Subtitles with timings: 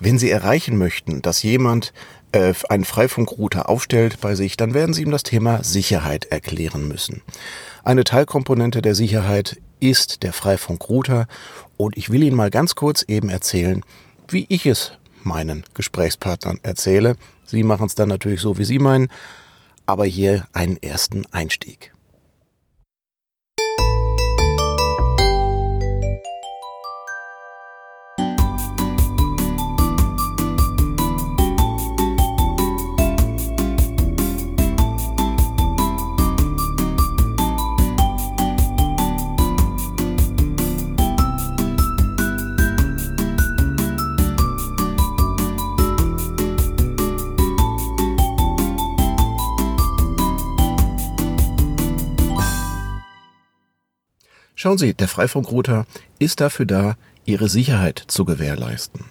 [0.00, 1.92] Wenn Sie erreichen möchten, dass jemand
[2.32, 7.22] äh, einen Freifunkrouter aufstellt bei sich, dann werden Sie ihm das Thema Sicherheit erklären müssen.
[7.84, 11.26] Eine Teilkomponente der Sicherheit ist der Freifunkrouter
[11.76, 13.82] und ich will Ihnen mal ganz kurz eben erzählen,
[14.28, 14.92] wie ich es
[15.22, 17.16] meinen Gesprächspartnern erzähle.
[17.44, 19.08] Sie machen es dann natürlich so, wie Sie meinen,
[19.86, 21.92] aber hier einen ersten Einstieg.
[54.60, 55.86] Schauen Sie, der Freifunkrouter
[56.18, 59.04] ist dafür da, Ihre Sicherheit zu gewährleisten.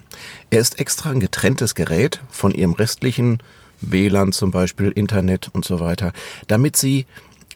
[0.50, 3.38] Er ist extra ein getrenntes Gerät von Ihrem restlichen
[3.80, 6.12] WLAN zum Beispiel, Internet und so weiter,
[6.48, 7.06] damit Sie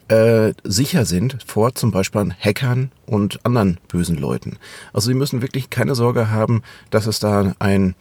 [0.07, 4.57] äh, sicher sind vor zum Beispiel Hackern und anderen bösen Leuten.
[4.91, 7.93] Also Sie müssen wirklich keine Sorge haben, dass es da ein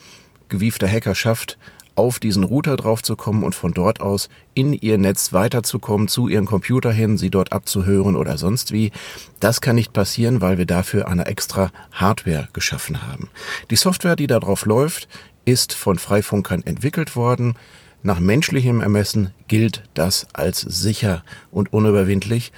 [0.49, 1.59] gewiefter Hacker schafft,
[1.95, 6.93] auf diesen Router draufzukommen und von dort aus in ihr Netz weiterzukommen, zu ihrem Computer
[6.93, 8.93] hin, sie dort abzuhören oder sonst wie.
[9.41, 13.29] Das kann nicht passieren, weil wir dafür eine extra Hardware geschaffen haben.
[13.71, 15.09] Die Software, die da drauf läuft,
[15.45, 17.55] ist von Freifunkern entwickelt worden.
[18.03, 22.53] Nach menschlichem Ermessen gilt das als sicher und unüberwindlich.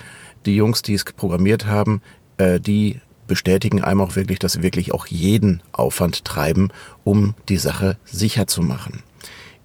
[0.46, 2.02] Die Jungs, die es programmiert haben,
[2.38, 6.70] äh, die bestätigen einem auch wirklich, dass sie wirklich auch jeden Aufwand treiben,
[7.04, 9.02] um die Sache sicher zu machen.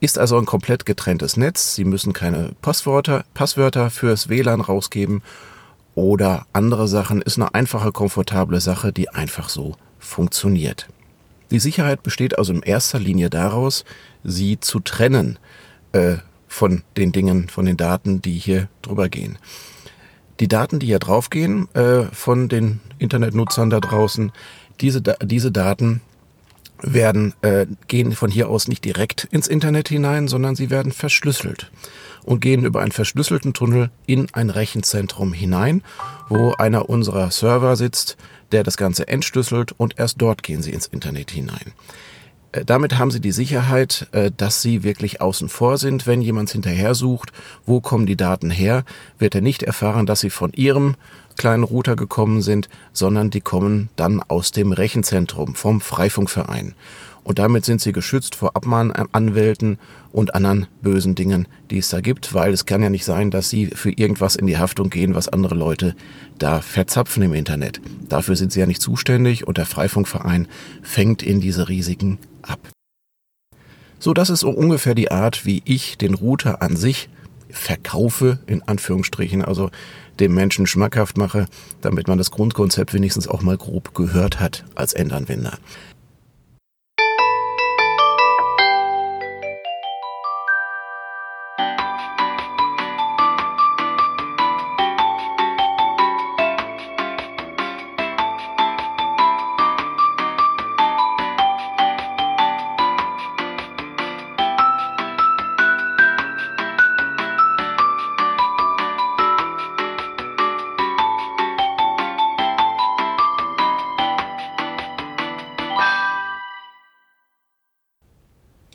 [0.01, 1.75] Ist also ein komplett getrenntes Netz.
[1.75, 5.21] Sie müssen keine Passwörter, Passwörter fürs WLAN rausgeben
[5.95, 7.21] oder andere Sachen.
[7.21, 10.87] Ist eine einfache, komfortable Sache, die einfach so funktioniert.
[11.51, 13.83] Die Sicherheit besteht also in erster Linie daraus,
[14.23, 15.39] sie zu trennen
[15.91, 19.37] äh, von den Dingen, von den Daten, die hier drüber gehen.
[20.39, 24.31] Die Daten, die hier draufgehen äh, von den Internetnutzern da draußen,
[24.79, 26.01] diese, diese Daten
[26.81, 31.71] werden, äh, gehen von hier aus nicht direkt ins Internet hinein, sondern sie werden verschlüsselt
[32.23, 35.83] und gehen über einen verschlüsselten Tunnel in ein Rechenzentrum hinein,
[36.27, 38.17] wo einer unserer Server sitzt,
[38.51, 41.73] der das Ganze entschlüsselt und erst dort gehen sie ins Internet hinein.
[42.51, 46.07] Äh, damit haben sie die Sicherheit, äh, dass sie wirklich außen vor sind.
[46.07, 47.31] Wenn jemand hinterher sucht,
[47.65, 48.83] wo kommen die Daten her,
[49.17, 50.95] wird er nicht erfahren, dass sie von ihrem
[51.39, 56.75] kleinen Router gekommen sind, sondern die kommen dann aus dem Rechenzentrum vom Freifunkverein.
[57.23, 59.77] Und damit sind sie geschützt vor Abmahnanwälten
[60.11, 63.49] und anderen bösen Dingen, die es da gibt, weil es kann ja nicht sein, dass
[63.49, 65.95] sie für irgendwas in die Haftung gehen, was andere Leute
[66.37, 67.81] da verzapfen im Internet.
[68.07, 70.47] Dafür sind sie ja nicht zuständig und der Freifunkverein
[70.81, 72.59] fängt in diese Risiken ab.
[73.99, 77.09] So, das ist ungefähr die Art, wie ich den Router an sich
[77.49, 79.69] verkaufe, in Anführungsstrichen, also
[80.19, 81.47] dem Menschen schmackhaft mache,
[81.81, 85.57] damit man das Grundkonzept wenigstens auch mal grob gehört hat als Endanwender.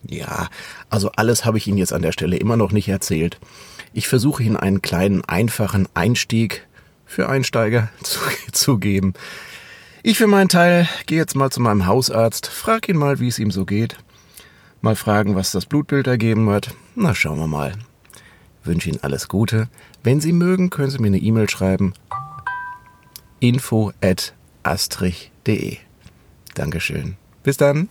[0.09, 0.49] Ja,
[0.91, 3.39] also alles habe ich Ihnen jetzt an der Stelle immer noch nicht erzählt.
[3.93, 6.67] Ich versuche Ihnen einen kleinen, einfachen Einstieg
[7.07, 8.21] für Einsteiger zu,
[8.53, 9.15] zu geben.
[10.03, 13.39] Ich für meinen Teil gehe jetzt mal zu meinem Hausarzt, frag ihn mal, wie es
[13.39, 13.97] ihm so geht.
[14.83, 16.75] Mal fragen, was das Blutbild ergeben hat.
[16.95, 17.73] Na, schauen wir mal.
[18.65, 19.69] Wünsche Ihnen alles Gute.
[20.03, 21.95] Wenn Sie mögen, können Sie mir eine E-Mail schreiben.
[23.41, 25.79] info at astrich.de
[26.55, 27.17] Dankeschön.
[27.43, 27.89] Bis dann.